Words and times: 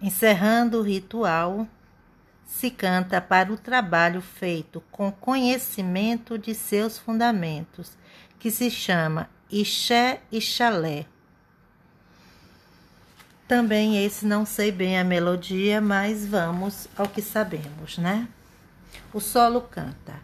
Encerrando 0.00 0.78
o 0.78 0.82
ritual, 0.82 1.66
se 2.46 2.70
canta 2.70 3.20
para 3.20 3.52
o 3.52 3.56
trabalho 3.56 4.20
feito 4.20 4.82
com 4.90 5.10
conhecimento 5.10 6.38
de 6.38 6.54
seus 6.54 6.98
fundamentos, 6.98 7.96
que 8.38 8.50
se 8.50 8.70
chama 8.70 9.28
Ixé 9.50 10.20
e 10.30 10.40
Chalé. 10.40 11.04
Também 13.48 14.04
esse 14.04 14.24
não 14.24 14.46
sei 14.46 14.70
bem 14.70 14.98
a 14.98 15.04
melodia, 15.04 15.80
mas 15.80 16.24
vamos 16.24 16.86
ao 16.96 17.08
que 17.08 17.22
sabemos, 17.22 17.98
né? 17.98 18.28
O 19.12 19.20
solo 19.20 19.62
canta. 19.62 20.14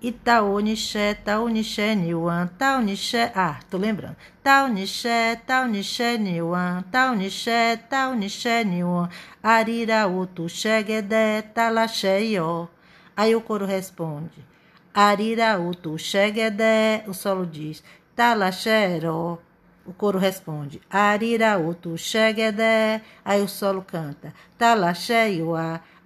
Itaonixé, 0.00 1.14
Taonixé, 1.24 1.94
Niuan, 1.94 2.48
Taonixé, 2.58 3.32
ah, 3.34 3.58
tô 3.70 3.78
lembrando. 3.78 4.16
Taonixé, 4.42 5.40
Taonixé, 5.46 6.18
Niuan, 6.18 6.84
Taonixé, 6.92 7.78
Taonixé, 7.88 8.64
Niuan, 8.64 9.08
Ariraútu, 9.42 10.48
Xeguedé, 10.48 11.42
Talaxé, 11.54 12.24
Ió. 12.24 12.68
Aí 13.16 13.34
o 13.34 13.40
coro 13.40 13.64
responde. 13.64 14.44
Ariraútu, 14.92 15.98
Xeguedé, 15.98 17.04
o 17.06 17.14
solo 17.14 17.46
diz. 17.46 17.82
Talaxé, 18.14 18.96
Iró. 18.96 19.38
O 19.86 19.92
coro 19.92 20.18
responde. 20.18 20.80
Ariraútu, 20.90 21.96
Xeguedé. 21.96 23.02
Aí 23.24 23.40
o 23.40 23.48
solo 23.48 23.82
canta. 23.82 24.34
Talaxé, 24.58 25.30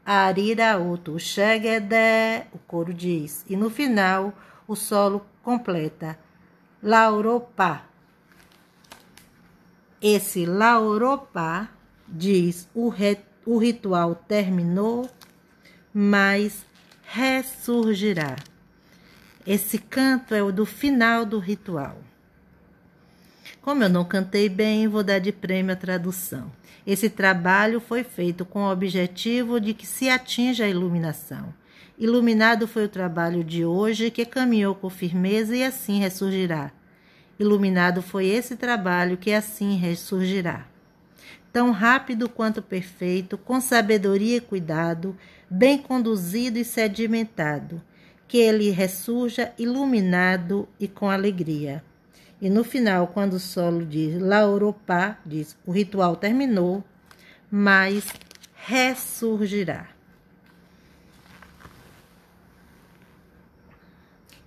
Iuá. 0.07 0.29
Ariraúto, 0.29 1.19
Xeguedé, 1.19 2.47
o 2.53 2.59
coro 2.59 2.93
diz. 2.93 3.45
E 3.49 3.57
no 3.57 3.71
final, 3.71 4.33
o 4.67 4.75
solo 4.75 5.27
completa. 5.43 6.19
Lauropá. 6.83 7.85
Esse 10.01 10.47
Lauropá 10.47 11.69
diz 12.09 12.69
o, 12.75 12.93
o 13.47 13.59
ritual 13.59 14.15
terminou, 14.15 15.09
mas 15.93 16.65
ressurgirá. 17.03 18.37
Esse 19.47 19.79
canto 19.79 20.35
é 20.35 20.43
o 20.43 20.53
do 20.53 20.65
final 20.65 21.25
do 21.25 21.39
ritual. 21.39 21.99
Como 23.61 23.83
eu 23.85 23.89
não 23.89 24.05
cantei 24.05 24.49
bem, 24.49 24.89
vou 24.89 25.03
dar 25.03 25.19
de 25.19 25.33
prêmio 25.33 25.73
a 25.73 25.77
tradução. 25.77 26.51
Esse 26.87 27.11
trabalho 27.11 27.81
foi 27.81 28.03
feito 28.03 28.45
com 28.45 28.63
o 28.63 28.73
objetivo 28.73 29.61
de 29.61 29.75
que 29.75 29.87
se 29.87 30.09
atinja 30.09 30.65
a 30.65 30.69
iluminação. 30.69 31.53
Iluminado 31.99 32.67
foi 32.67 32.87
o 32.87 32.89
trabalho 32.89 33.45
de 33.45 33.65
hoje, 33.65 34.11
que 34.11 34.25
caminhou 34.25 34.75
com 34.75 34.89
firmeza 34.89 35.55
e 35.55 35.63
assim 35.63 35.99
ressurgirá. 36.01 36.73
Iluminado 37.39 38.01
foi 38.01 38.27
esse 38.27 38.57
trabalho 38.57 39.19
que 39.19 39.33
assim 39.33 39.77
ressurgirá. 39.77 40.67
Tão 41.53 41.71
rápido 41.73 42.29
quanto 42.29 42.63
perfeito, 42.63 43.37
com 43.37 43.61
sabedoria 43.61 44.37
e 44.37 44.41
cuidado, 44.41 45.17
bem 45.51 45.77
conduzido 45.77 46.59
e 46.59 46.65
sedimentado, 46.65 47.83
que 48.27 48.39
ele 48.39 48.71
ressurja 48.71 49.53
iluminado 49.59 50.69
e 50.79 50.87
com 50.87 51.11
alegria. 51.11 51.85
E 52.41 52.49
no 52.49 52.65
final, 52.65 53.09
quando 53.09 53.35
o 53.35 53.41
solo 53.41 53.85
diz 53.85 54.19
Lauropá, 54.19 55.19
diz 55.27 55.55
o 55.67 55.73
ritual 55.73 56.17
terminou, 56.17 56.83
mas 57.51 58.07
ressurgirá. 58.55 59.89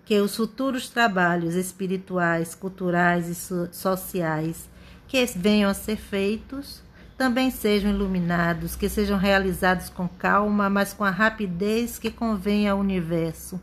Que 0.06 0.20
os 0.20 0.36
futuros 0.36 0.90
trabalhos 0.90 1.54
espirituais, 1.54 2.56
culturais 2.56 3.28
e 3.28 3.36
so 3.36 3.70
sociais 3.72 4.68
que 5.08 5.24
venham 5.36 5.70
a 5.70 5.74
ser 5.76 5.96
feitos 5.96 6.82
também 7.16 7.52
sejam 7.52 7.92
iluminados, 7.92 8.76
que 8.76 8.90
sejam 8.90 9.20
realizados 9.20 9.88
com 9.88 10.08
calma, 10.08 10.68
mas 10.68 10.94
com 10.94 11.04
a 11.04 11.12
rapidez 11.12 12.00
que 12.00 12.10
convém 12.10 12.68
ao 12.68 12.80
universo, 12.80 13.62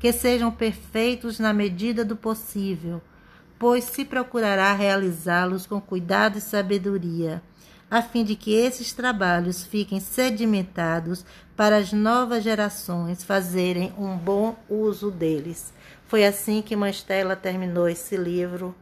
que 0.00 0.12
sejam 0.12 0.50
perfeitos 0.50 1.38
na 1.38 1.52
medida 1.52 2.04
do 2.04 2.16
possível 2.16 3.00
pois 3.58 3.84
se 3.84 4.04
procurará 4.04 4.72
realizá-los 4.72 5.66
com 5.66 5.80
cuidado 5.80 6.38
e 6.38 6.40
sabedoria, 6.40 7.42
a 7.90 8.02
fim 8.02 8.22
de 8.22 8.36
que 8.36 8.54
esses 8.54 8.92
trabalhos 8.92 9.64
fiquem 9.64 9.98
sedimentados 9.98 11.24
para 11.56 11.78
as 11.78 11.92
novas 11.92 12.44
gerações 12.44 13.24
fazerem 13.24 13.92
um 13.98 14.16
bom 14.16 14.56
uso 14.68 15.10
deles. 15.10 15.72
Foi 16.06 16.24
assim 16.24 16.62
que 16.62 16.76
Mãe 16.76 16.92
terminou 17.42 17.88
esse 17.88 18.16
livro 18.16 18.74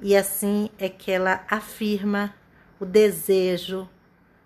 e 0.00 0.14
assim 0.14 0.70
é 0.78 0.88
que 0.88 1.10
ela 1.10 1.44
afirma 1.50 2.34
o 2.78 2.84
desejo 2.84 3.88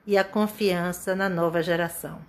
e 0.07 0.17
a 0.17 0.25
confiança 0.25 1.15
na 1.15 1.29
nova 1.29 1.63
geração. 1.63 2.21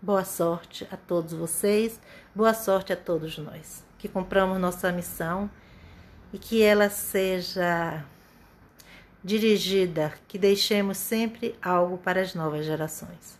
Boa 0.00 0.24
sorte 0.24 0.86
a 0.90 0.96
todos 0.96 1.32
vocês, 1.32 1.98
boa 2.34 2.52
sorte 2.52 2.92
a 2.92 2.96
todos 2.96 3.38
nós 3.38 3.82
que 4.04 4.08
compramos 4.08 4.60
nossa 4.60 4.92
missão 4.92 5.48
e 6.34 6.38
que 6.38 6.60
ela 6.60 6.90
seja 6.90 8.04
dirigida, 9.22 10.12
que 10.26 10.36
deixemos 10.36 10.98
sempre 10.98 11.54
algo 11.62 11.96
para 11.96 12.20
as 12.20 12.34
novas 12.34 12.66
gerações. 12.66 13.38